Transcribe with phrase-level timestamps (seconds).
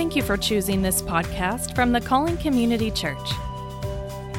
[0.00, 3.32] Thank you for choosing this podcast from the Calling Community Church.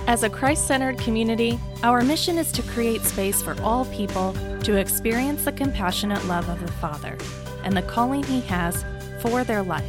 [0.07, 4.77] As a Christ centered community, our mission is to create space for all people to
[4.77, 7.15] experience the compassionate love of the Father
[7.63, 8.83] and the calling He has
[9.21, 9.85] for their life.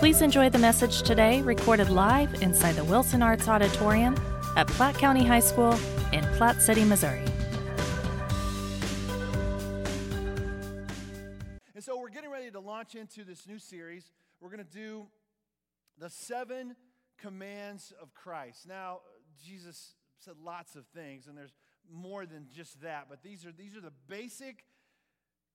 [0.00, 4.16] Please enjoy the message today, recorded live inside the Wilson Arts Auditorium
[4.56, 5.78] at Platte County High School
[6.12, 7.22] in Platte City, Missouri.
[13.02, 14.12] Into this new series.
[14.40, 15.08] We're going to do
[15.98, 16.76] the seven
[17.20, 18.68] commands of Christ.
[18.68, 19.00] Now,
[19.44, 21.56] Jesus said lots of things, and there's
[21.90, 24.64] more than just that, but these are, these are the basic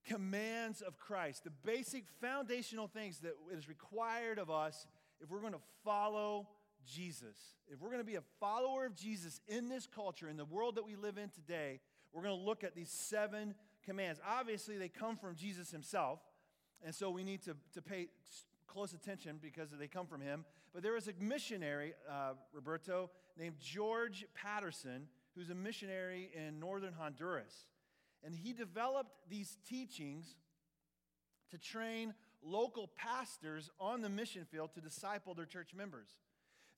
[0.06, 4.86] commands of Christ, the basic foundational things that is required of us
[5.22, 6.50] if we're going to follow
[6.86, 7.38] Jesus.
[7.70, 10.76] If we're going to be a follower of Jesus in this culture, in the world
[10.76, 11.80] that we live in today,
[12.12, 14.20] we're going to look at these seven commands.
[14.28, 16.20] Obviously, they come from Jesus himself,
[16.86, 18.08] and so we need to, to pay
[18.68, 20.46] close attention because they come from him.
[20.74, 26.94] But there was a missionary, uh, Roberto, named George Patterson, who's a missionary in northern
[26.94, 27.68] Honduras.
[28.24, 30.36] And he developed these teachings
[31.52, 36.10] to train local pastors on the mission field to disciple their church members.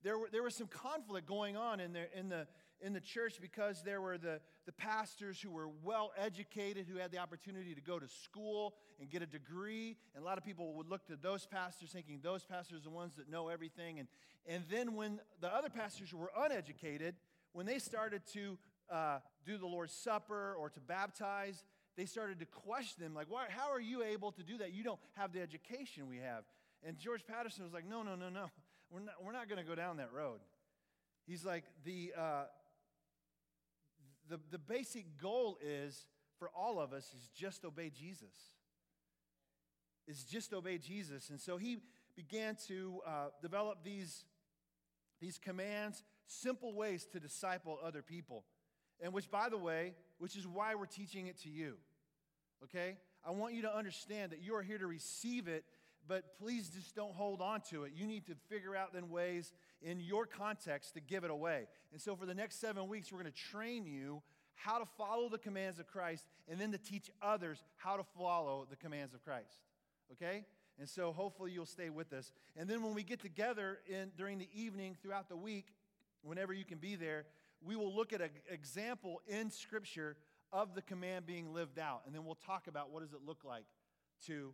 [0.04, 2.48] There, were, there was some conflict going on in, the in, the,
[2.82, 7.12] in the church because there were the, the pastors who were well educated, who had
[7.12, 9.98] the opportunity to go to school and get a degree.
[10.16, 12.90] And a lot of people would look to those pastors thinking those pastors are the
[12.90, 14.00] ones that know everything.
[14.00, 14.08] And,
[14.46, 17.16] and then when the other pastors were uneducated,
[17.54, 18.58] when they started to
[18.90, 21.64] uh, do the Lord's Supper or to baptize,
[21.98, 24.74] they started to question them, like, Why, how are you able to do that?
[24.74, 26.44] You don't have the education we have.
[26.84, 28.46] And George Patterson was like, No, no, no, no.
[28.90, 30.40] We're not, we're not going to go down that road.
[31.28, 32.44] He's like, the, uh,
[34.30, 36.06] the, the basic goal is
[36.38, 38.34] for all of us is just obey Jesus.
[40.08, 41.30] Is just obey Jesus.
[41.30, 41.80] And so he
[42.16, 44.26] began to uh, develop these,
[45.22, 48.46] these commands, simple ways to disciple other people.
[49.02, 51.76] And which, by the way, which is why we're teaching it to you.
[52.64, 52.98] Okay?
[53.26, 55.64] I want you to understand that you are here to receive it,
[56.08, 57.92] but please just don't hold on to it.
[57.96, 59.52] You need to figure out then ways
[59.82, 61.68] in your context to give it away.
[61.92, 64.22] And so for the next seven weeks, we're going to train you
[64.56, 68.68] how to follow the commands of Christ and then to teach others how to follow
[68.70, 69.62] the commands of Christ.
[70.12, 70.46] Okay?
[70.78, 72.32] And so hopefully you'll stay with us.
[72.58, 75.68] And then when we get together in, during the evening throughout the week,
[76.22, 77.26] whenever you can be there,
[77.62, 80.18] we will look at an example in Scripture
[80.52, 82.02] of the command being lived out.
[82.06, 83.66] And then we'll talk about what does it look like
[84.28, 84.54] to,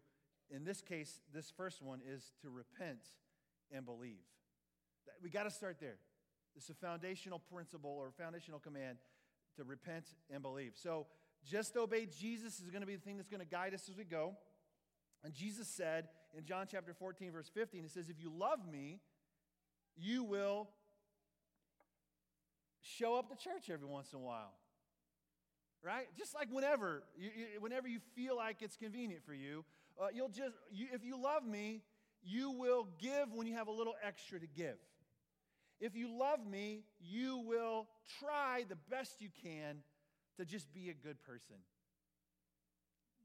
[0.49, 3.05] in this case, this first one is to repent
[3.71, 4.25] and believe.
[5.21, 5.97] We got to start there.
[6.55, 8.97] It's a foundational principle or foundational command
[9.57, 10.73] to repent and believe.
[10.75, 11.07] So
[11.45, 13.97] just obey Jesus is going to be the thing that's going to guide us as
[13.97, 14.35] we go.
[15.23, 16.07] And Jesus said
[16.37, 18.99] in John chapter 14, verse 15, He says, If you love me,
[19.97, 20.69] you will
[22.81, 24.53] show up to church every once in a while.
[25.83, 26.07] Right?
[26.17, 29.63] Just like whenever, you, you, whenever you feel like it's convenient for you,
[30.01, 31.81] uh, you'll just, you, if you love me,
[32.23, 34.77] you will give when you have a little extra to give.
[35.79, 37.87] If you love me, you will
[38.19, 39.77] try the best you can
[40.37, 41.57] to just be a good person.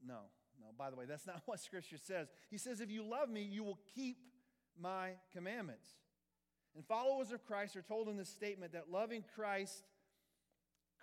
[0.06, 0.18] No,
[0.60, 2.28] no, by the way, that's not what Scripture says.
[2.50, 4.18] He says, if you love me, you will keep
[4.80, 5.88] my commandments.
[6.74, 9.82] And followers of Christ are told in this statement that loving Christ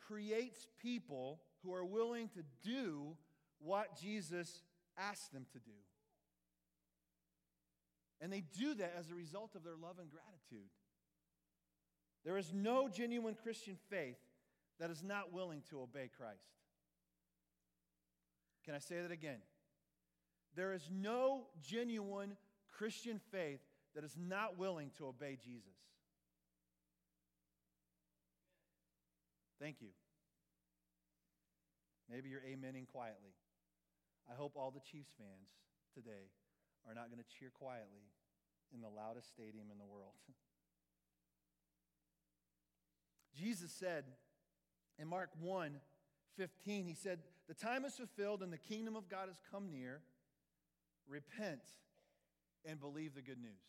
[0.08, 3.18] creates people who are willing to do
[3.60, 4.62] what Jesus
[4.98, 5.72] asked them to do.
[8.22, 10.70] And they do that as a result of their love and gratitude.
[12.26, 14.18] There is no genuine Christian faith
[14.80, 16.44] that is not willing to obey Christ.
[18.66, 19.40] Can I say that again?
[20.56, 22.36] There is no genuine
[22.78, 23.62] Christian faith
[23.96, 25.78] that is not willing to obey Jesus.
[29.60, 29.90] Thank you.
[32.10, 33.34] Maybe you're amening quietly.
[34.30, 35.50] I hope all the Chiefs fans
[35.94, 36.30] today
[36.88, 38.06] are not going to cheer quietly
[38.74, 40.14] in the loudest stadium in the world.
[43.38, 44.06] Jesus said
[45.00, 45.80] in Mark 1
[46.38, 50.02] 15, he said, The time is fulfilled and the kingdom of God has come near.
[51.08, 51.62] Repent
[52.66, 53.62] and believe the good news.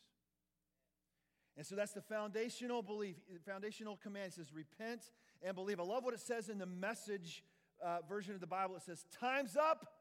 [1.56, 4.28] And so that's the foundational belief, foundational command.
[4.28, 5.10] It says, repent
[5.42, 5.80] and believe.
[5.80, 7.42] I love what it says in the message
[7.84, 8.76] uh, version of the Bible.
[8.76, 9.94] It says, Time's up.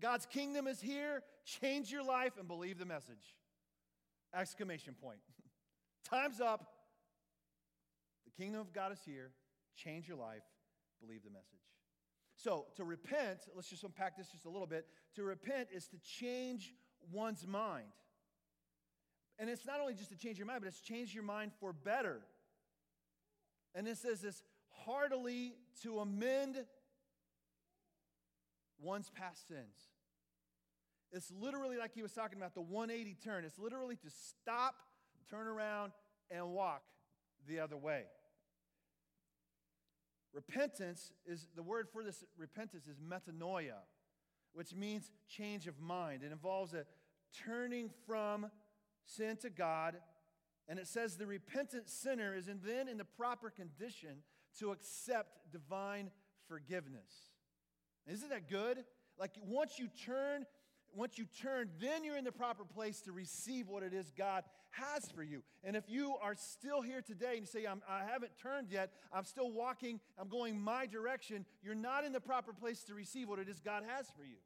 [0.00, 1.22] God's kingdom is here.
[1.44, 3.34] Change your life and believe the message.
[4.34, 5.18] Exclamation point.
[6.08, 6.71] Time's up.
[8.36, 9.30] The kingdom of God is here.
[9.76, 10.42] Change your life.
[11.00, 11.60] Believe the message.
[12.36, 14.86] So, to repent, let's just unpack this just a little bit.
[15.16, 16.74] To repent is to change
[17.10, 17.92] one's mind.
[19.38, 21.72] And it's not only just to change your mind, but it's change your mind for
[21.72, 22.20] better.
[23.74, 24.42] And it says this
[24.84, 26.64] heartily to amend
[28.80, 29.76] one's past sins.
[31.12, 33.44] It's literally like he was talking about the 180 turn.
[33.44, 34.74] It's literally to stop,
[35.30, 35.92] turn around,
[36.30, 36.82] and walk
[37.46, 38.04] the other way.
[40.32, 43.80] Repentance is the word for this repentance is metanoia,
[44.54, 46.22] which means change of mind.
[46.22, 46.86] It involves a
[47.44, 48.50] turning from
[49.04, 49.96] sin to God.
[50.68, 54.22] And it says the repentant sinner is in, then in the proper condition
[54.58, 56.10] to accept divine
[56.48, 57.30] forgiveness.
[58.06, 58.84] Isn't that good?
[59.18, 60.46] Like once you turn,
[60.94, 64.44] once you turn, then you're in the proper place to receive what it is God
[64.70, 65.42] has for you.
[65.64, 69.24] And if you are still here today and you say, I haven't turned yet, I'm
[69.24, 73.38] still walking, I'm going my direction, you're not in the proper place to receive what
[73.38, 74.36] it is God has for you.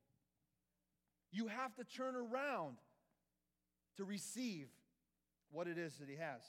[1.32, 2.76] You have to turn around
[3.96, 4.69] to receive
[5.50, 6.42] what it is that He has.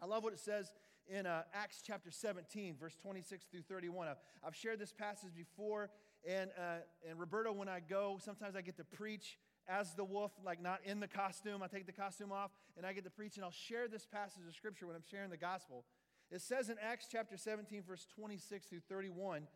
[0.00, 0.72] I love what it says
[1.08, 4.08] in uh, Acts chapter 17, verse 26 through 31.
[4.08, 5.90] I've, I've shared this passage before,
[6.28, 9.38] and, uh, and Roberto, when I go, sometimes I get to preach
[9.68, 11.62] as the wolf, like not in the costume.
[11.62, 14.42] I take the costume off, and I get to preach, and I'll share this passage
[14.46, 15.84] of scripture when I'm sharing the gospel.
[16.30, 19.48] It says in Acts chapter 17, verse 26 through 31, it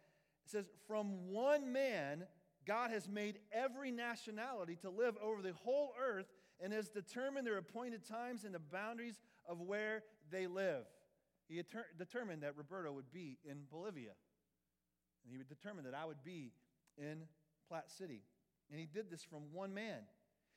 [0.44, 2.24] says, From one man,
[2.66, 6.26] God has made every nationality to live over the whole earth
[6.60, 10.84] and has determined their appointed times and the boundaries of where they live.
[11.48, 11.62] He
[11.96, 14.12] determined that Roberto would be in Bolivia.
[15.26, 16.52] And he would determine that I would be
[16.96, 17.22] in
[17.68, 18.22] Platte City.
[18.70, 19.98] And he did this from one man.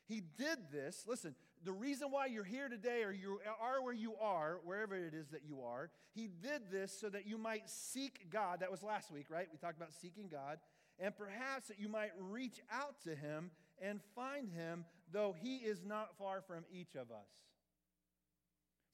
[0.06, 4.16] He did this, listen, the reason why you're here today or you are where you
[4.16, 8.30] are, wherever it is that you are, he did this so that you might seek
[8.32, 8.62] God.
[8.62, 9.48] That was last week, right?
[9.52, 10.60] We talked about seeking God.
[11.00, 13.52] And perhaps that you might reach out to him
[13.82, 17.30] and find him, though he is not far from each of us.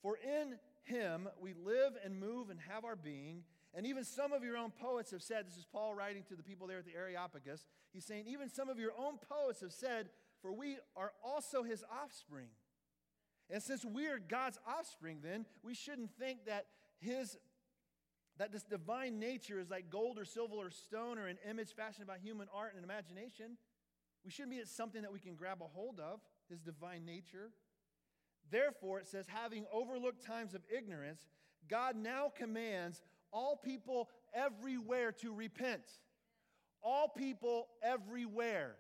[0.02, 3.44] For in him we live and move and have our being.
[3.76, 6.44] And even some of your own poets have said, this is Paul writing to the
[6.44, 7.66] people there at the Areopagus.
[7.94, 10.10] He's saying, even some of your own poets have said,
[10.42, 12.48] for we are also his offspring.
[13.50, 16.68] And since we are God's offspring, then we shouldn't think that
[17.00, 17.38] his
[18.38, 22.06] that this divine nature is like gold or silver or stone or an image fashioned
[22.06, 23.58] by human art and imagination.
[24.26, 26.20] We shouldn't be at something that we can grab a hold of,
[26.50, 27.52] his divine nature.
[28.52, 31.26] Therefore, it says, having overlooked times of ignorance,
[31.70, 33.02] God now commands
[33.36, 35.84] all people everywhere to repent.
[36.82, 38.76] All people everywhere.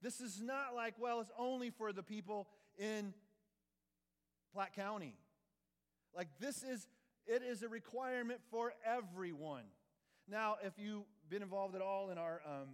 [0.00, 2.46] This is not like, well, it's only for the people
[2.78, 3.12] in
[4.52, 5.16] Platte County.
[6.14, 6.86] Like, this is,
[7.26, 9.64] it is a requirement for everyone.
[10.28, 12.68] Now, if you've been involved at all in our, um,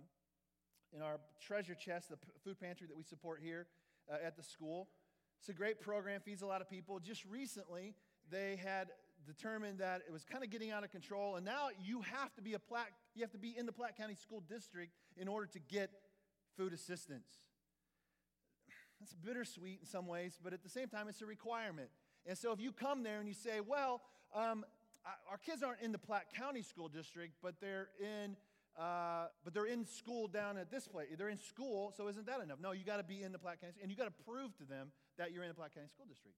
[0.95, 3.67] in our treasure chest, the food pantry that we support here
[4.13, 4.89] uh, at the school,
[5.39, 7.01] it's a great program, feeds a lot of people.
[7.01, 7.95] Just recently,
[8.31, 8.89] they had
[9.23, 12.43] determined that it was kind of getting out of control, and now you have to
[12.43, 15.47] be a Platte, you have to be in the Platte County School District in order
[15.47, 15.91] to get
[16.57, 17.29] food assistance.
[19.01, 21.89] That's bittersweet in some ways, but at the same time, it's a requirement.
[22.25, 24.01] And so if you come there and you say, well,
[24.35, 24.65] um,
[25.29, 28.37] our kids aren't in the Platte County School District, but they're in
[28.79, 31.09] uh, but they're in school down at this place.
[31.19, 32.59] They're in school, so isn't that enough?
[32.59, 34.65] No, you got to be in the Platte County, and you got to prove to
[34.65, 36.37] them that you're in the Platte County School District.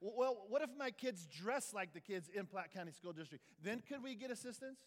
[0.00, 3.44] Well, what if my kids dress like the kids in Platte County School District?
[3.62, 4.80] Then could we get assistance?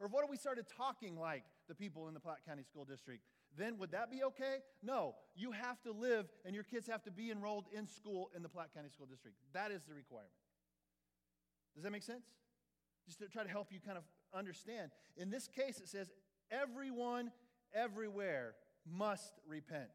[0.00, 3.22] Or what if we started talking like the people in the Platte County School District?
[3.56, 4.58] Then would that be okay?
[4.82, 5.14] No.
[5.34, 8.48] You have to live and your kids have to be enrolled in school in the
[8.48, 9.36] Platte County School District.
[9.52, 10.32] That is the requirement.
[11.74, 12.26] Does that make sense?
[13.06, 14.90] Just to try to help you kind of understand.
[15.16, 16.10] In this case, it says
[16.50, 17.30] everyone,
[17.74, 18.54] everywhere
[18.90, 19.90] must repent.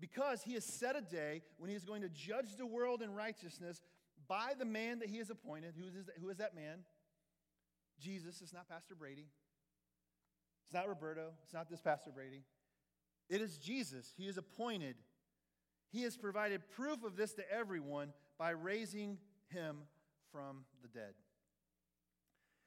[0.00, 3.14] Because he has set a day when he is going to judge the world in
[3.14, 3.82] righteousness
[4.26, 5.74] by the man that he has appointed.
[5.76, 6.78] Who is, who is that man?
[8.00, 8.40] Jesus.
[8.40, 9.26] It's not Pastor Brady.
[10.64, 11.32] It's not Roberto.
[11.44, 12.44] It's not this Pastor Brady.
[13.28, 14.12] It is Jesus.
[14.16, 14.96] He is appointed.
[15.90, 19.78] He has provided proof of this to everyone by raising him
[20.32, 21.12] from the dead.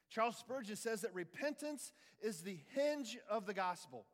[0.10, 4.06] Charles Spurgeon says that repentance is the hinge of the gospel.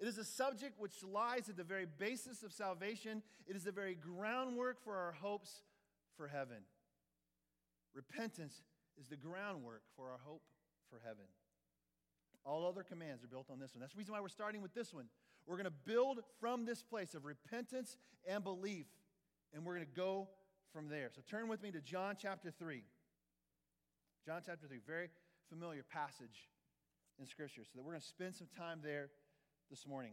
[0.00, 3.22] It is a subject which lies at the very basis of salvation.
[3.46, 5.62] It is the very groundwork for our hopes
[6.16, 6.58] for heaven.
[7.94, 8.62] Repentance
[8.98, 10.42] is the groundwork for our hope
[10.90, 11.26] for heaven.
[12.44, 13.80] All other commands are built on this one.
[13.80, 15.06] That's the reason why we're starting with this one.
[15.46, 17.96] We're going to build from this place of repentance
[18.28, 18.86] and belief,
[19.52, 20.28] and we're going to go
[20.72, 21.10] from there.
[21.14, 22.82] So turn with me to John chapter 3.
[24.26, 25.08] John chapter 3, very
[25.48, 26.48] familiar passage
[27.18, 27.62] in Scripture.
[27.64, 29.10] So that we're going to spend some time there
[29.74, 30.12] this morning.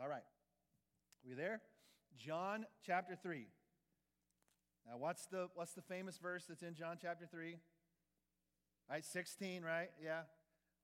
[0.00, 0.24] All right.
[1.24, 1.60] We there?
[2.16, 3.46] John chapter 3.
[4.84, 7.52] Now, what's the, what's the famous verse that's in John chapter 3?
[7.52, 7.58] All
[8.96, 9.90] right, 16, right?
[10.02, 10.22] Yeah.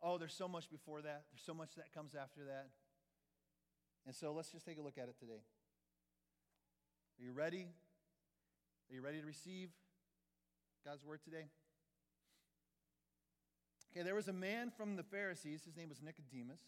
[0.00, 1.25] Oh, there's so much before that.
[1.33, 2.69] There's so much that comes after that.
[4.07, 5.43] And so let's just take a look at it today.
[7.19, 7.66] Are you ready?
[8.91, 9.71] Are you ready to receive
[10.85, 11.47] God's word today?
[13.91, 15.64] Okay, there was a man from the Pharisees.
[15.64, 16.61] His name was Nicodemus.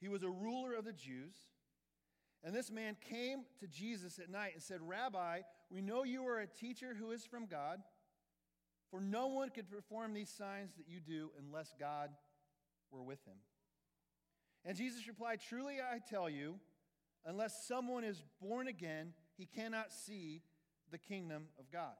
[0.00, 1.34] He was a ruler of the Jews.
[2.44, 5.40] And this man came to Jesus at night and said, Rabbi,
[5.70, 7.80] we know you are a teacher who is from God,
[8.90, 12.10] for no one could perform these signs that you do unless God
[12.90, 13.36] were with him.
[14.64, 16.56] And Jesus replied, Truly I tell you,
[17.24, 20.42] unless someone is born again, he cannot see
[20.90, 21.94] the kingdom of God.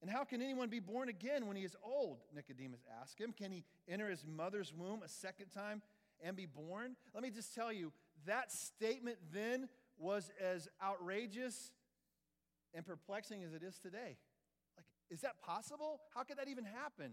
[0.00, 2.18] And how can anyone be born again when he is old?
[2.34, 3.32] Nicodemus asked him.
[3.32, 5.82] Can he enter his mother's womb a second time
[6.22, 6.94] and be born?
[7.14, 7.92] Let me just tell you,
[8.26, 9.68] that statement then
[9.98, 11.72] was as outrageous
[12.74, 14.18] and perplexing as it is today.
[14.76, 16.00] Like, is that possible?
[16.14, 17.12] How could that even happen?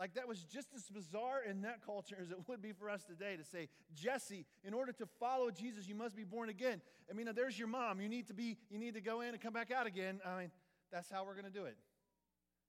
[0.00, 3.04] Like, that was just as bizarre in that culture as it would be for us
[3.04, 6.80] today to say, Jesse, in order to follow Jesus, you must be born again.
[7.10, 8.00] I mean, there's your mom.
[8.00, 10.18] You need to be, you need to go in and come back out again.
[10.24, 10.50] I mean,
[10.90, 11.76] that's how we're going to do it.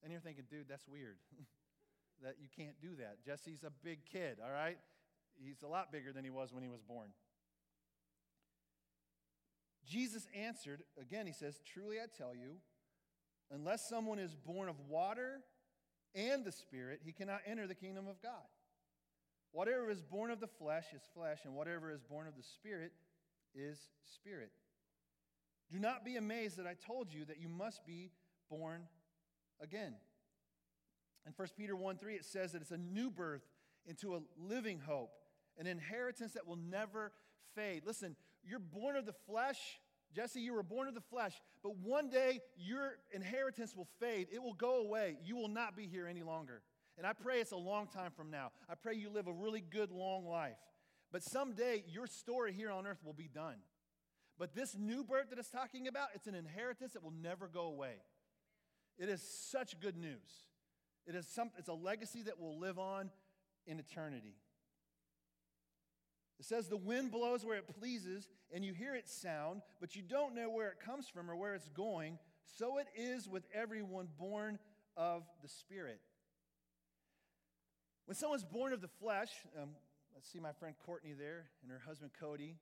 [0.04, 1.16] And you're thinking, dude, that's weird.
[2.22, 3.24] that you can't do that.
[3.26, 4.78] Jesse's a big kid, all right?
[5.42, 7.12] He's a lot bigger than he was when he was born.
[9.88, 12.58] Jesus answered, again, he says, Truly I tell you,
[13.50, 15.40] unless someone is born of water
[16.16, 18.48] and the Spirit, he cannot enter the kingdom of God.
[19.52, 22.94] Whatever is born of the flesh is flesh, and whatever is born of the Spirit
[23.54, 23.80] is
[24.16, 24.52] spirit.
[25.72, 28.12] Do not be amazed that I told you that you must be
[28.50, 28.84] born
[29.62, 29.94] again.
[31.26, 33.44] In 1 Peter 1 3, it says that it's a new birth
[33.86, 35.12] into a living hope,
[35.58, 37.12] an inheritance that will never
[37.56, 37.84] fade.
[37.86, 39.80] Listen, you're born of the flesh.
[40.14, 44.28] Jesse, you were born of the flesh, but one day your inheritance will fade.
[44.32, 45.18] It will go away.
[45.24, 46.62] You will not be here any longer.
[46.98, 48.52] And I pray it's a long time from now.
[48.70, 50.58] I pray you live a really good, long life.
[51.12, 53.58] But someday your story here on earth will be done.
[54.40, 57.66] But this new birth that it's talking about, it's an inheritance that will never go
[57.66, 57.96] away.
[58.98, 60.48] It is such good news.
[61.06, 63.10] It is some, it's a legacy that will live on
[63.66, 64.36] in eternity.
[66.42, 70.02] It says, The wind blows where it pleases, and you hear its sound, but you
[70.02, 72.18] don't know where it comes from or where it's going.
[72.58, 74.58] So it is with everyone born
[74.98, 76.02] of the Spirit.
[78.06, 79.30] When someone's born of the flesh,
[79.62, 79.70] um,
[80.16, 82.58] let's see my friend Courtney there and her husband Cody,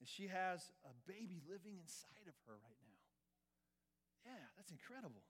[0.00, 4.32] and she has a baby living inside of her right now.
[4.32, 5.22] Yeah, that's incredible.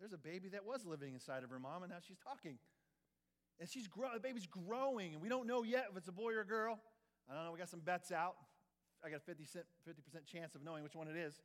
[0.00, 2.56] There's a baby that was living inside of her mom, and now she's talking.
[3.60, 6.32] And she's grow- the baby's growing, and we don't know yet if it's a boy
[6.32, 6.80] or a girl.
[7.28, 8.36] I don't know, we got some bets out.
[9.04, 9.44] I got a 50
[10.02, 11.40] percent chance of knowing which one it is.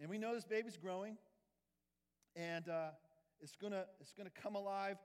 [0.00, 1.16] And we know this baby's growing,
[2.34, 2.90] and uh,
[3.40, 4.96] it's going to it's gonna come alive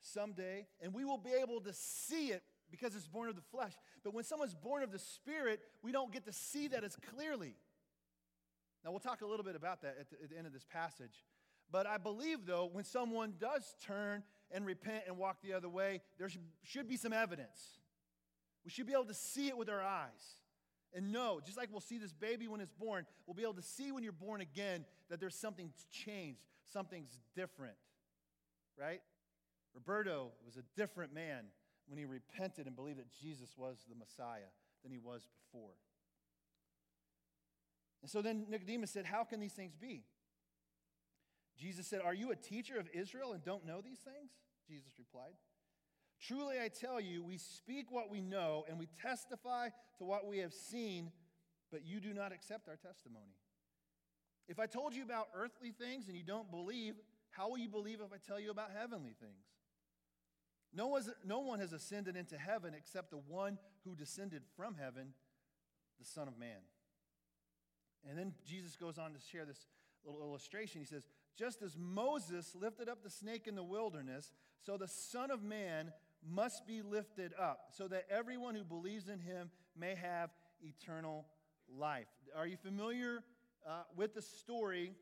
[0.00, 3.72] someday, and we will be able to see it because it's born of the flesh.
[4.04, 7.54] But when someone's born of the spirit, we don't get to see that as clearly.
[8.84, 10.64] Now, we'll talk a little bit about that at the, at the end of this
[10.64, 11.24] passage.
[11.70, 16.02] But I believe, though, when someone does turn and repent and walk the other way,
[16.18, 16.28] there
[16.62, 17.80] should be some evidence.
[18.66, 20.10] We should be able to see it with our eyes
[20.92, 23.62] and know, just like we'll see this baby when it's born, we'll be able to
[23.62, 26.40] see when you're born again that there's something changed,
[26.72, 27.76] something's different,
[28.76, 29.00] right?
[29.72, 31.44] Roberto was a different man
[31.86, 34.50] when he repented and believed that Jesus was the Messiah
[34.82, 35.74] than he was before.
[38.02, 40.02] And so then Nicodemus said, How can these things be?
[41.56, 44.32] Jesus said, Are you a teacher of Israel and don't know these things?
[44.66, 45.34] Jesus replied,
[46.20, 49.68] Truly I tell you, we speak what we know and we testify
[49.98, 51.12] to what we have seen,
[51.70, 53.34] but you do not accept our testimony.
[54.48, 56.94] If I told you about earthly things and you don't believe,
[57.30, 59.44] how will you believe if I tell you about heavenly things?
[60.72, 65.14] No, no one has ascended into heaven except the one who descended from heaven,
[65.98, 66.58] the Son of Man.
[68.08, 69.66] And then Jesus goes on to share this
[70.04, 70.80] little illustration.
[70.80, 71.06] He says,
[71.36, 75.92] Just as Moses lifted up the snake in the wilderness, so the Son of Man
[76.28, 80.30] must be lifted up, so that everyone who believes in him may have
[80.62, 81.26] eternal
[81.68, 82.08] life.
[82.36, 83.22] Are you familiar
[83.66, 84.92] uh, with the story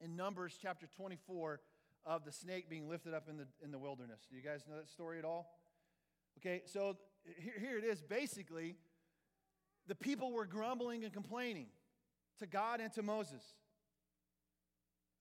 [0.00, 1.60] in Numbers chapter 24
[2.06, 4.26] of the snake being lifted up in the, in the wilderness?
[4.30, 5.58] Do you guys know that story at all?
[6.38, 6.96] Okay, so
[7.38, 8.00] here, here it is.
[8.00, 8.76] Basically,
[9.86, 11.66] the people were grumbling and complaining
[12.38, 13.42] to God and to Moses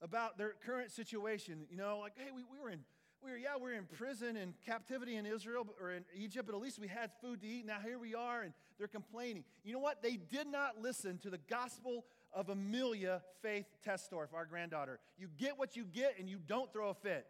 [0.01, 1.65] about their current situation.
[1.69, 2.81] You know, like, hey, we, we were in
[3.27, 6.55] we were, yeah, we are in prison and captivity in Israel or in Egypt, but
[6.55, 7.65] at least we had food to eat.
[7.65, 9.43] Now here we are, and they're complaining.
[9.65, 10.01] You know what?
[10.01, 14.99] They did not listen to the gospel of Amelia Faith Testorf, our granddaughter.
[15.17, 17.27] You get what you get, and you don't throw a fit.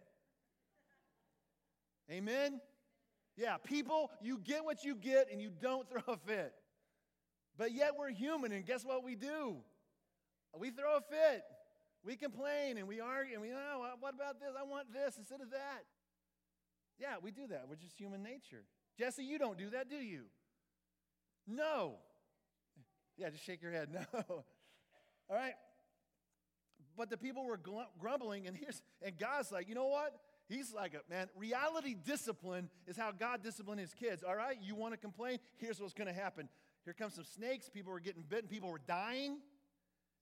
[2.12, 2.62] Amen?
[3.36, 6.54] Yeah, people, you get what you get, and you don't throw a fit.
[7.58, 9.58] But yet we're human, and guess what we do?
[10.56, 11.44] We throw a fit.
[12.08, 14.52] We complain and we argue and we, oh, what about this?
[14.58, 15.84] I want this instead of that.
[16.98, 17.66] Yeah, we do that.
[17.68, 18.64] We're just human nature.
[18.98, 20.22] Jesse, you don't do that, do you?
[21.46, 21.96] No.
[23.18, 23.90] Yeah, just shake your head.
[24.14, 24.46] No.
[25.30, 25.56] All right.
[26.96, 27.60] But the people were
[28.00, 30.16] grumbling, and here's and God's like, you know what?
[30.48, 34.24] He's like, a, man, reality discipline is how God disciplined his kids.
[34.24, 35.40] All right, you want to complain?
[35.58, 36.48] Here's what's going to happen.
[36.86, 37.70] Here comes some snakes.
[37.70, 38.48] People were getting bitten.
[38.48, 39.40] People were dying.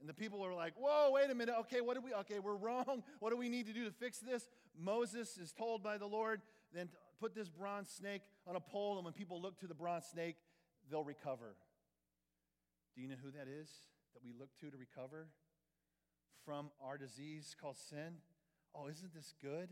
[0.06, 1.56] And the people were like, whoa, wait a minute.
[1.62, 3.02] Okay, what do we, okay, we're wrong.
[3.20, 4.48] What do we need to do to fix this?
[4.80, 6.42] Moses is told by the Lord,
[6.76, 10.06] then put this bronze snake on a pole, and when people look to the bronze
[10.06, 10.36] snake,
[10.92, 11.56] they'll recover.
[12.96, 13.68] Do you know who that is
[14.14, 15.30] that we look to to recover
[16.46, 18.18] from our disease called sin?
[18.76, 19.70] Oh, isn't this good?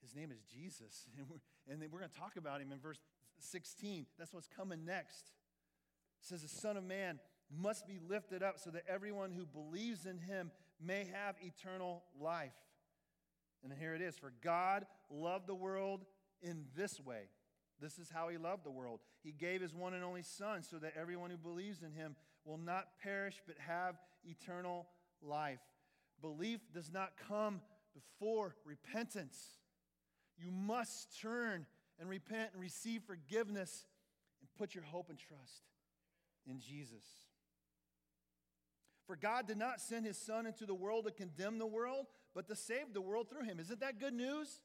[0.00, 1.06] His name is Jesus.
[1.18, 3.00] And we're, and we're going to talk about him in verse
[3.40, 4.06] 16.
[4.16, 5.32] That's what's coming next.
[6.22, 7.18] It says, The Son of Man
[7.50, 12.54] must be lifted up so that everyone who believes in him may have eternal life.
[13.62, 16.04] And here it is For God loved the world
[16.42, 17.28] in this way.
[17.80, 19.00] This is how he loved the world.
[19.22, 22.14] He gave his one and only Son so that everyone who believes in him
[22.44, 24.86] will not perish but have eternal
[25.22, 25.60] life.
[26.20, 27.60] Belief does not come
[27.94, 29.38] before repentance.
[30.38, 31.66] You must turn
[31.98, 33.86] and repent and receive forgiveness
[34.40, 35.64] and put your hope and trust
[36.46, 37.04] in Jesus.
[39.10, 42.46] For God did not send his Son into the world to condemn the world, but
[42.46, 43.58] to save the world through him.
[43.58, 44.60] Isn't that good news?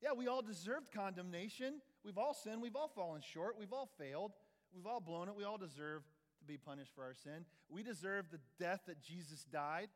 [0.00, 1.80] Yeah, we all deserved condemnation.
[2.04, 2.62] We've all sinned.
[2.62, 3.56] We've all fallen short.
[3.58, 4.34] We've all failed.
[4.72, 5.34] We've all blown it.
[5.34, 6.04] We all deserve
[6.38, 7.44] to be punished for our sin.
[7.68, 9.88] We deserve the death that Jesus died.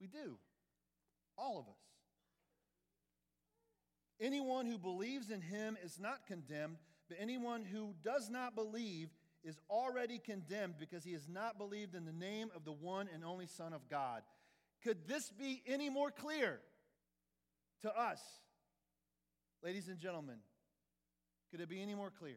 [0.00, 0.38] We do.
[1.36, 1.80] All of us.
[4.20, 6.76] Anyone who believes in him is not condemned,
[7.08, 9.08] but anyone who does not believe
[9.48, 13.24] is already condemned because he has not believed in the name of the one and
[13.24, 14.22] only Son of God.
[14.84, 16.60] Could this be any more clear
[17.82, 18.20] to us,
[19.64, 20.36] ladies and gentlemen?
[21.50, 22.36] Could it be any more clear?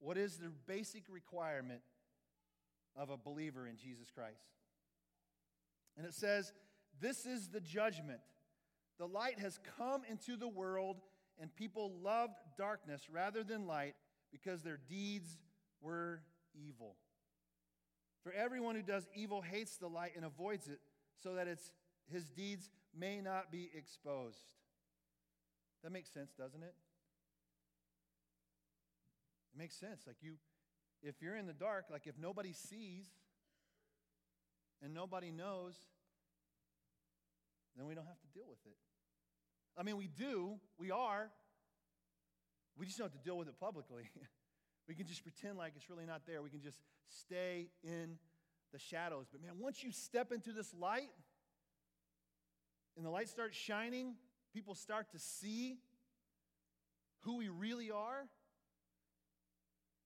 [0.00, 1.80] What is the basic requirement
[2.94, 4.44] of a believer in Jesus Christ?
[5.96, 6.52] And it says,
[7.00, 8.20] This is the judgment.
[8.98, 10.98] The light has come into the world,
[11.40, 13.94] and people loved darkness rather than light
[14.30, 15.38] because their deeds
[15.82, 16.22] were
[16.54, 16.96] evil.
[18.22, 20.78] For everyone who does evil hates the light and avoids it,
[21.22, 21.72] so that its,
[22.10, 24.54] his deeds may not be exposed.
[25.82, 26.74] That makes sense, doesn't it?
[29.54, 30.02] It makes sense.
[30.06, 30.34] Like you,
[31.02, 33.06] if you're in the dark, like if nobody sees
[34.82, 35.74] and nobody knows,
[37.76, 38.76] then we don't have to deal with it.
[39.76, 41.30] I mean, we do, we are.
[42.76, 44.04] We just don't have to deal with it publicly.
[44.88, 46.42] We can just pretend like it's really not there.
[46.42, 48.18] We can just stay in
[48.72, 49.26] the shadows.
[49.30, 51.10] But man, once you step into this light
[52.96, 54.14] and the light starts shining,
[54.52, 55.78] people start to see
[57.20, 58.28] who we really are.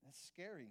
[0.05, 0.69] That's scary.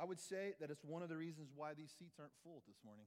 [0.00, 2.78] I would say that it's one of the reasons why these seats aren't full this
[2.84, 3.04] morning.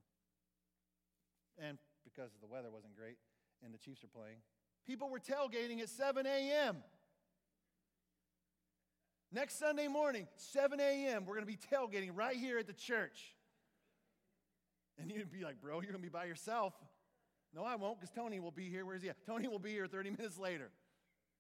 [1.57, 3.17] And because the weather wasn't great
[3.63, 4.37] and the Chiefs are playing.
[4.85, 6.77] People were tailgating at 7 a.m.
[9.33, 13.33] Next Sunday morning, 7 a.m., we're going to be tailgating right here at the church.
[14.99, 16.75] And you'd be like, bro, you're going to be by yourself.
[17.51, 18.85] No, I won't, because Tony will be here.
[18.85, 19.25] Where's he at?
[19.25, 20.69] Tony will be here 30 minutes later.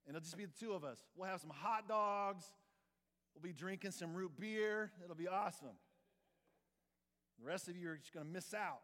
[0.07, 0.97] And it'll just be the two of us.
[1.15, 2.45] We'll have some hot dogs.
[3.35, 4.91] We'll be drinking some root beer.
[5.03, 5.77] It'll be awesome.
[7.39, 8.81] The rest of you are just going to miss out.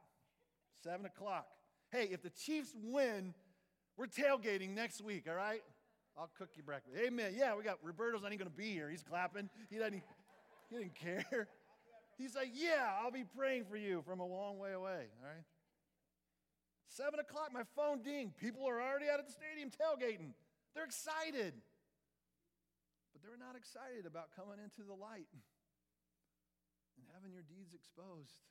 [0.84, 1.48] 7 o'clock.
[1.92, 3.34] Hey, if the Chiefs win,
[3.98, 5.64] we're tailgating next week, all right?
[6.20, 6.98] I'll cook you breakfast.
[7.00, 7.32] Amen.
[7.34, 8.90] Yeah, we got Roberto's not even going to be here.
[8.90, 9.50] He's clapping.
[9.70, 10.04] He doesn't.
[10.70, 11.48] He didn't care.
[12.20, 15.08] He's like, yeah, I'll be praying for you from a long way away.
[15.24, 15.48] All right.
[16.92, 18.34] Seven o'clock, my phone ding.
[18.36, 20.36] People are already out at the stadium tailgating.
[20.76, 21.56] They're excited,
[23.16, 25.32] but they're not excited about coming into the light
[27.00, 28.44] and having your deeds exposed,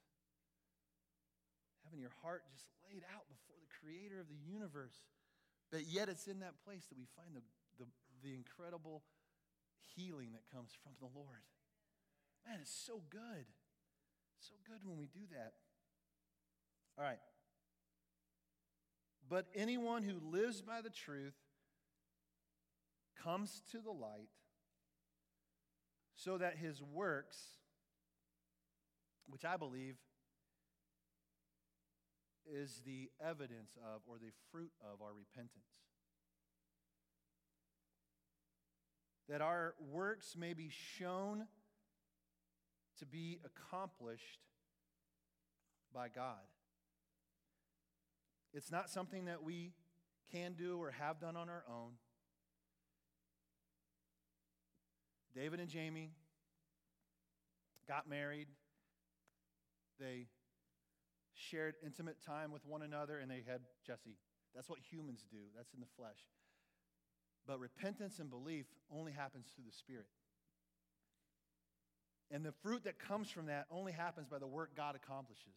[1.85, 5.05] having your heart just laid out before the Creator of the universe.
[5.69, 7.45] But yet, it's in that place that we find the
[8.23, 9.03] the, incredible
[9.95, 11.43] healing that comes from the Lord.
[12.47, 13.47] Man, it's so good.
[14.41, 15.55] So good when we do that.
[16.97, 17.19] All right.
[19.29, 21.35] But anyone who lives by the truth
[23.23, 24.31] comes to the light
[26.17, 27.37] so that his works,
[29.29, 29.97] which I believe
[32.51, 35.69] is the evidence of or the fruit of our repentance,
[39.29, 41.47] that our works may be shown
[42.99, 44.41] to be accomplished
[45.95, 46.35] by God.
[48.53, 49.73] It's not something that we
[50.33, 51.93] can do or have done on our own.
[55.35, 56.11] David and Jamie
[57.87, 58.49] got married.
[60.01, 60.27] They
[61.35, 64.17] shared intimate time with one another, and they had Jesse.
[64.55, 66.19] That's what humans do, that's in the flesh.
[67.49, 70.07] But repentance and belief only happens through the Spirit.
[72.31, 75.57] And the fruit that comes from that only happens by the work God accomplishes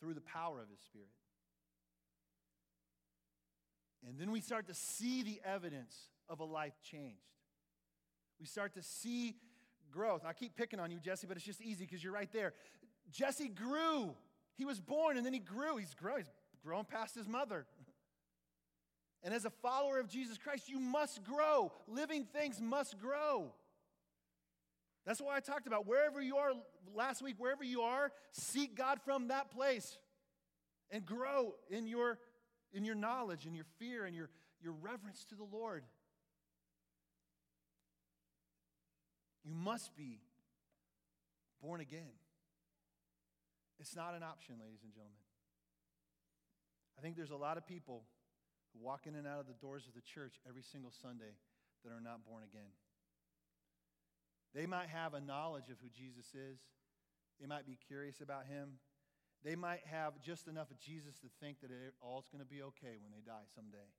[0.00, 1.08] through the power of His Spirit.
[4.08, 5.96] And then we start to see the evidence
[6.28, 7.18] of a life changed.
[8.38, 9.34] We start to see
[9.90, 10.22] growth.
[10.24, 12.52] I keep picking on you, Jesse, but it's just easy because you're right there.
[13.10, 14.14] Jesse grew.
[14.54, 15.78] He was born and then he grew.
[15.78, 16.18] He's grown.
[16.18, 16.30] He's
[16.62, 17.66] grown past his mother.
[19.26, 21.72] And as a follower of Jesus Christ, you must grow.
[21.88, 23.52] Living things must grow.
[25.04, 26.52] That's why I talked about wherever you are
[26.94, 29.98] last week, wherever you are, seek God from that place
[30.92, 32.20] and grow in your,
[32.72, 34.30] in your knowledge and your fear and your,
[34.62, 35.82] your reverence to the Lord.
[39.44, 40.20] You must be
[41.60, 42.14] born again.
[43.80, 45.18] It's not an option, ladies and gentlemen.
[46.96, 48.04] I think there's a lot of people
[48.76, 51.32] who walk in and out of the doors of the church every single Sunday
[51.84, 52.68] that are not born again.
[54.54, 56.60] They might have a knowledge of who Jesus is,
[57.40, 58.80] they might be curious about him.
[59.44, 62.62] They might have just enough of Jesus to think that it, all's going to be
[62.74, 63.92] okay when they die someday.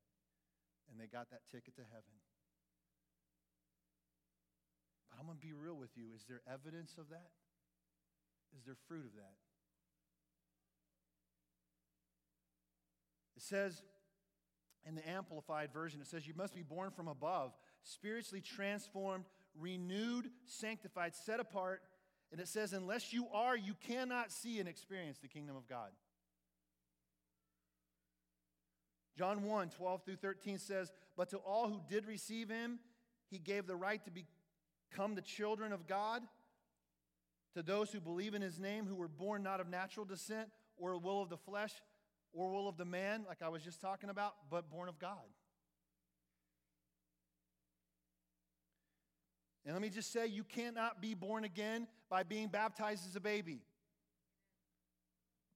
[0.90, 2.18] And they got that ticket to heaven.
[5.08, 6.10] But I'm going to be real with you.
[6.16, 7.32] Is there evidence of that?
[8.58, 9.38] Is there fruit of that?
[13.38, 13.84] It says
[14.88, 19.26] in the Amplified Version, it says, You must be born from above, spiritually transformed,
[19.60, 21.82] renewed, sanctified, set apart.
[22.32, 25.90] And it says, Unless you are, you cannot see and experience the kingdom of God.
[29.18, 32.80] John 1 12 through 13 says, But to all who did receive him,
[33.30, 36.22] he gave the right to become the children of God.
[37.56, 40.96] To those who believe in his name, who were born not of natural descent or
[40.98, 41.74] will of the flesh,
[42.38, 45.18] or will of the man, like I was just talking about, but born of God.
[49.66, 53.20] And let me just say, you cannot be born again by being baptized as a
[53.20, 53.60] baby.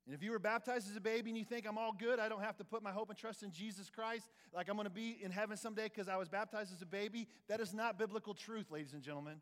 [0.08, 2.28] And if you were baptized as a baby and you think I'm all good, I
[2.28, 4.90] don't have to put my hope and trust in Jesus Christ, like I'm going to
[4.90, 8.34] be in heaven someday because I was baptized as a baby, that is not biblical
[8.34, 9.36] truth, ladies and gentlemen.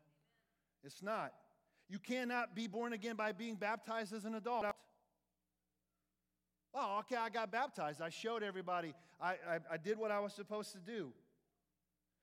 [0.84, 1.32] It's not.
[1.88, 4.66] You cannot be born again by being baptized as an adult.
[6.74, 8.00] Oh, okay, I got baptized.
[8.00, 8.94] I showed everybody.
[9.20, 11.12] I, I, I, did what I was supposed to do.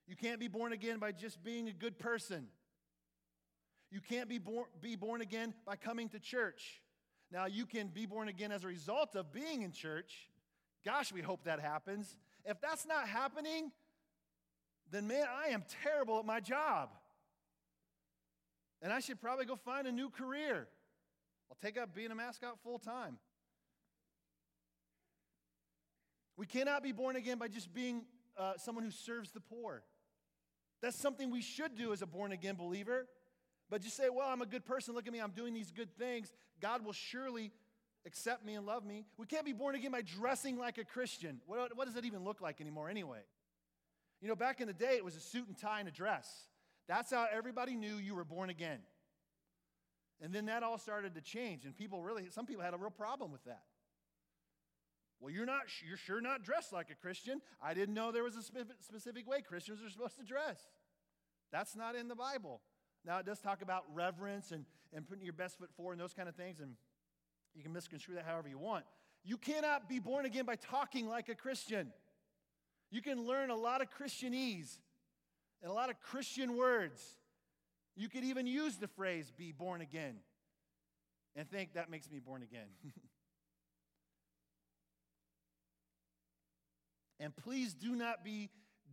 [0.07, 2.47] You can't be born again by just being a good person.
[3.91, 6.81] You can't be born, be born again by coming to church.
[7.31, 10.29] Now, you can be born again as a result of being in church.
[10.85, 12.15] Gosh, we hope that happens.
[12.45, 13.71] If that's not happening,
[14.91, 16.89] then man, I am terrible at my job.
[18.81, 20.67] And I should probably go find a new career.
[21.49, 23.17] I'll take up being a mascot full time.
[26.37, 28.05] We cannot be born again by just being
[28.37, 29.83] uh, someone who serves the poor.
[30.81, 33.07] That's something we should do as a born again believer.
[33.69, 34.93] But just say, well, I'm a good person.
[34.93, 35.19] Look at me.
[35.19, 36.31] I'm doing these good things.
[36.61, 37.51] God will surely
[38.05, 39.05] accept me and love me.
[39.17, 41.41] We can't be born again by dressing like a Christian.
[41.45, 43.19] What, what does that even look like anymore, anyway?
[44.21, 46.47] You know, back in the day, it was a suit and tie and a dress.
[46.87, 48.79] That's how everybody knew you were born again.
[50.21, 52.89] And then that all started to change, and people really, some people had a real
[52.89, 53.61] problem with that.
[55.19, 57.41] Well, you're not, you're sure not dressed like a Christian.
[57.61, 60.59] I didn't know there was a specific way Christians are supposed to dress.
[61.51, 62.61] That's not in the Bible.
[63.05, 66.13] Now, it does talk about reverence and, and putting your best foot forward and those
[66.13, 66.73] kind of things, and
[67.55, 68.85] you can misconstrue that however you want.
[69.23, 71.91] You cannot be born again by talking like a Christian.
[72.91, 74.77] You can learn a lot of Christianese
[75.61, 77.01] and a lot of Christian words.
[77.95, 80.17] You could even use the phrase be born again
[81.35, 82.67] and think that makes me born again.
[87.19, 88.49] And please do not be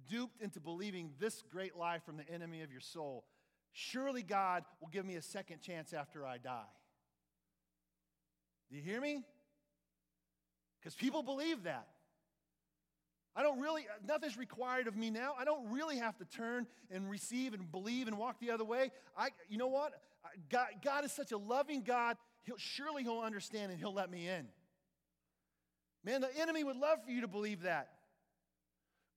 [0.08, 3.24] duped into believing this great lie from the enemy of your soul.
[3.72, 6.62] Surely God will give me a second chance after I die.
[8.70, 9.22] Do you hear me?
[10.80, 11.88] Because people believe that.
[13.36, 15.34] I don't really, nothing's required of me now.
[15.38, 18.92] I don't really have to turn and receive and believe and walk the other way.
[19.16, 19.92] I, you know what?
[20.48, 22.16] God, God is such a loving God.
[22.44, 24.46] He'll, surely He'll understand and He'll let me in.
[26.04, 27.88] Man, the enemy would love for you to believe that.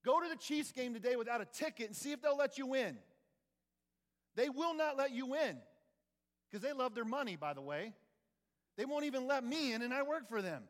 [0.07, 2.75] Go to the Chiefs game today without a ticket and see if they'll let you
[2.75, 2.97] in.
[4.37, 5.57] They will not let you in
[6.49, 7.91] because they love their money, by the way.
[8.77, 10.63] They won't even let me in, and I work for them.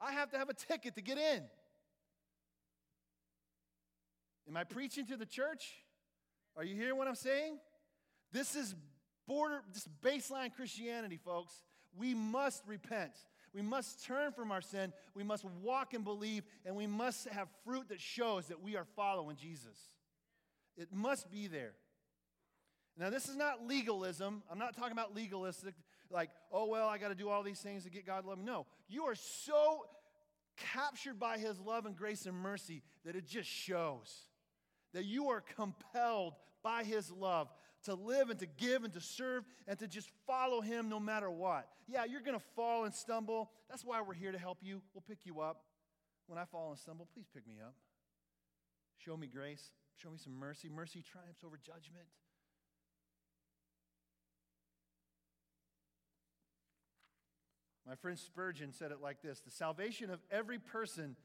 [0.00, 1.42] I have to have a ticket to get in.
[4.48, 5.74] Am I preaching to the church?
[6.56, 7.58] Are you hearing what I'm saying?
[8.30, 8.76] This is
[9.26, 11.52] border, this baseline Christianity, folks.
[11.98, 13.10] We must repent.
[13.54, 14.92] We must turn from our sin.
[15.14, 18.86] We must walk and believe, and we must have fruit that shows that we are
[18.96, 19.78] following Jesus.
[20.76, 21.74] It must be there.
[22.98, 24.42] Now, this is not legalism.
[24.50, 25.74] I'm not talking about legalistic,
[26.10, 28.38] like, oh, well, I got to do all these things to get God to love
[28.38, 28.44] me.
[28.44, 29.86] No, you are so
[30.56, 34.28] captured by His love and grace and mercy that it just shows
[34.92, 37.48] that you are compelled by His love
[37.84, 41.30] to live and to give and to serve and to just follow Him no matter
[41.30, 41.68] what.
[41.88, 43.50] Yeah, you're going to fall and stumble.
[43.68, 44.82] That's why we're here to help you.
[44.94, 45.62] We'll pick you up.
[46.26, 47.74] When I fall and stumble, please pick me up.
[48.98, 49.70] Show me grace.
[49.96, 50.68] Show me some mercy.
[50.68, 52.06] Mercy triumphs over judgment.
[57.86, 61.16] My friend Spurgeon said it like this The salvation of every person,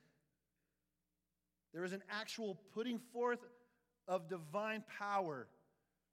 [1.74, 3.39] there is an actual putting forth
[4.08, 5.48] of divine power,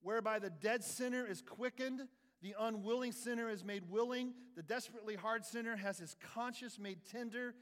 [0.05, 2.03] whereby the dead sinner is quickened,
[2.43, 7.55] the unwilling sinner is made willing, the desperately hard sinner has his conscience made tender,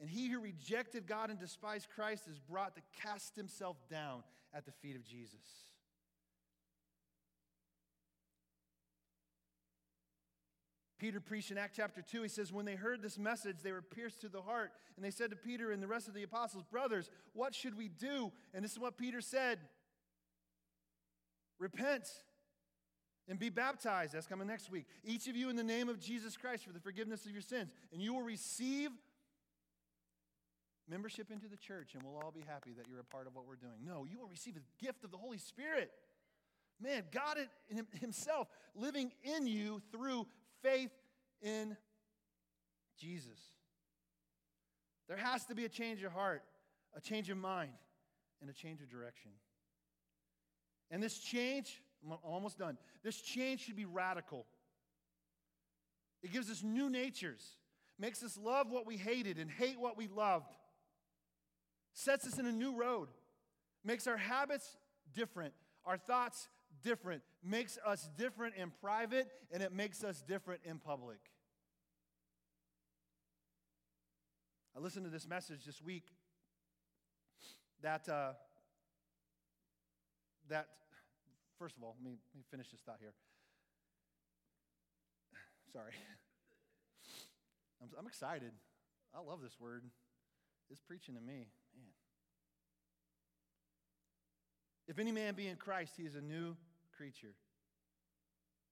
[0.00, 4.22] and he who rejected God and despised Christ is brought to cast himself down
[4.54, 5.42] at the feet of Jesus.
[10.98, 12.22] Peter preached in Act chapter 2.
[12.22, 14.72] He says, When they heard this message, they were pierced to the heart.
[14.96, 17.88] And they said to Peter and the rest of the apostles, Brothers, what should we
[17.88, 18.32] do?
[18.52, 19.60] And this is what Peter said
[21.58, 22.08] Repent
[23.28, 24.14] and be baptized.
[24.14, 24.86] That's coming next week.
[25.04, 27.70] Each of you in the name of Jesus Christ for the forgiveness of your sins.
[27.92, 28.90] And you will receive
[30.88, 33.46] membership into the church, and we'll all be happy that you're a part of what
[33.46, 33.84] we're doing.
[33.84, 35.90] No, you will receive a gift of the Holy Spirit.
[36.80, 37.38] Man, God
[38.00, 40.26] Himself living in you through
[40.62, 40.92] faith
[41.42, 41.76] in
[42.98, 43.40] Jesus.
[45.08, 46.42] There has to be a change of heart,
[46.96, 47.72] a change of mind,
[48.40, 49.32] and a change of direction.
[50.90, 52.78] And this change, I'm almost done.
[53.02, 54.46] This change should be radical.
[56.22, 57.56] It gives us new natures,
[57.98, 60.52] makes us love what we hated and hate what we loved,
[61.92, 63.08] sets us in a new road,
[63.84, 64.76] makes our habits
[65.14, 66.48] different, our thoughts
[66.82, 71.18] different, makes us different in private, and it makes us different in public.
[74.76, 76.04] I listened to this message this week
[77.82, 78.32] that, uh,
[80.48, 80.68] that
[81.58, 83.14] first of all, let me, let me finish this thought here.
[85.72, 85.92] Sorry.
[87.82, 88.52] I'm, I'm excited.
[89.14, 89.84] I love this word.
[90.70, 91.48] It's preaching to me.
[91.76, 91.94] Man.
[94.86, 96.56] If any man be in Christ, he is a new
[96.96, 97.34] creature.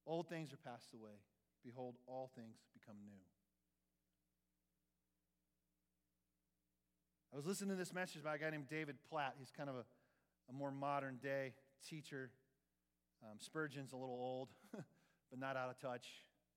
[0.07, 1.19] Old things are passed away.
[1.65, 3.19] Behold, all things become new.
[7.33, 9.35] I was listening to this message by a guy named David Platt.
[9.39, 9.85] He's kind of a,
[10.49, 11.53] a more modern day
[11.89, 12.31] teacher.
[13.23, 14.49] Um, Spurgeon's a little old,
[15.31, 16.07] but not out of touch.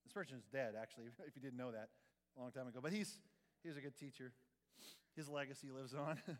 [0.07, 1.89] Spurgeon's dead, actually, if you didn't know that
[2.37, 2.79] a long time ago.
[2.81, 3.19] But he's,
[3.63, 4.31] he's a good teacher.
[5.15, 6.17] His legacy lives on.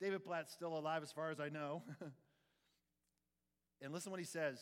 [0.00, 1.82] David Platt's still alive as far as I know.
[3.82, 4.60] And listen what he says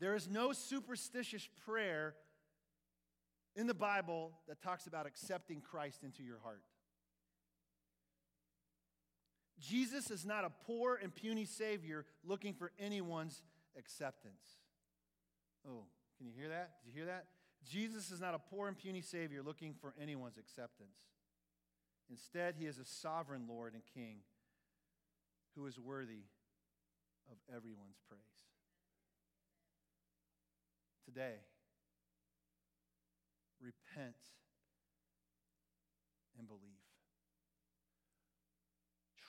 [0.00, 2.14] There is no superstitious prayer
[3.54, 6.62] in the Bible that talks about accepting Christ into your heart.
[9.60, 13.42] Jesus is not a poor and puny Savior looking for anyone's
[13.76, 14.58] acceptance.
[15.68, 15.84] Oh,
[16.16, 16.72] can you hear that?
[16.84, 17.26] Did you hear that?
[17.68, 20.96] Jesus is not a poor and puny Savior looking for anyone's acceptance.
[22.10, 24.18] Instead, he is a sovereign Lord and King
[25.54, 26.24] who is worthy
[27.30, 28.20] of everyone's praise.
[31.04, 31.34] Today,
[33.60, 34.16] repent
[36.38, 36.77] and believe.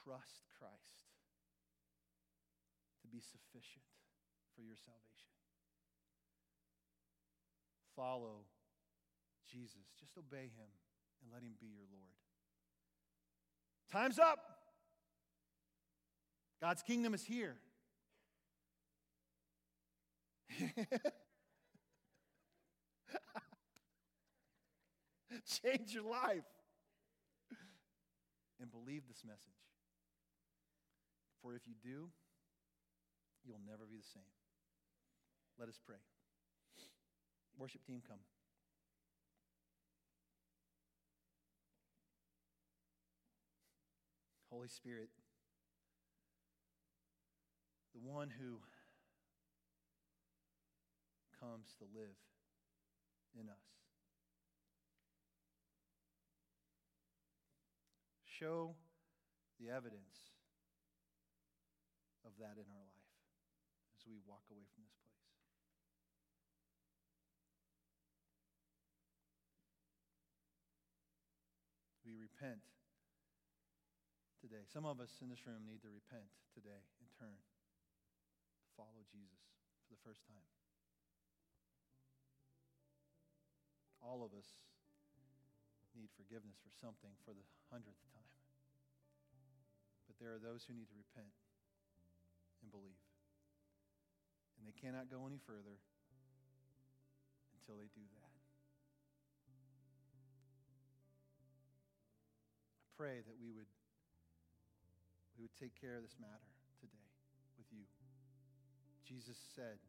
[0.09, 1.05] Trust Christ
[3.03, 3.85] to be sufficient
[4.55, 5.29] for your salvation.
[7.95, 8.45] Follow
[9.51, 9.85] Jesus.
[9.99, 10.71] Just obey him
[11.21, 12.17] and let him be your Lord.
[13.91, 14.39] Time's up.
[16.59, 17.57] God's kingdom is here.
[25.63, 26.41] Change your life.
[28.59, 29.68] and believe this message.
[31.41, 32.09] For if you do,
[33.45, 34.31] you'll never be the same.
[35.57, 35.97] Let us pray.
[37.57, 38.19] Worship team, come.
[44.49, 45.09] Holy Spirit,
[47.93, 48.59] the one who
[51.39, 52.15] comes to live
[53.39, 53.55] in us.
[58.25, 58.75] Show
[59.59, 60.28] the evidence
[62.39, 63.15] that in our life
[63.99, 65.27] as we walk away from this place.
[72.07, 72.63] We repent
[74.39, 74.63] today.
[74.65, 77.37] Some of us in this room need to repent today and turn
[78.79, 79.43] follow Jesus
[79.83, 80.47] for the first time.
[83.99, 84.47] All of us
[85.91, 88.31] need forgiveness for something for the hundredth time.
[90.07, 91.35] But there are those who need to repent
[92.61, 93.03] and believe.
[94.59, 95.79] And they cannot go any further
[97.55, 98.31] until they do that.
[102.83, 103.71] I pray that we would
[105.39, 106.51] we would take care of this matter
[106.83, 107.07] today
[107.55, 107.87] with you.
[109.07, 109.79] Jesus said,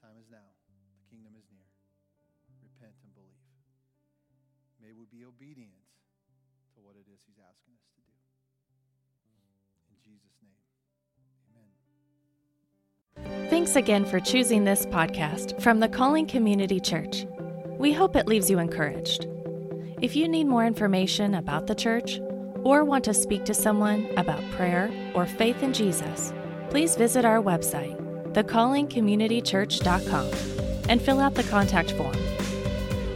[0.00, 1.68] Time is now, the kingdom is near.
[2.64, 3.44] Repent and believe.
[4.80, 5.76] May we be obedient
[6.72, 8.16] to what it is He's asking us to do.
[9.92, 10.64] In Jesus' name,
[13.74, 17.26] Thanks again for choosing this podcast from the Calling Community Church.
[17.76, 19.26] We hope it leaves you encouraged.
[20.00, 22.20] If you need more information about the church,
[22.62, 26.32] or want to speak to someone about prayer or faith in Jesus,
[26.70, 27.96] please visit our website,
[28.32, 30.30] thecallingcommunitychurch.com,
[30.88, 32.16] and fill out the contact form.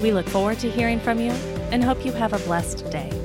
[0.01, 1.31] We look forward to hearing from you
[1.71, 3.18] and hope you have a blessed day.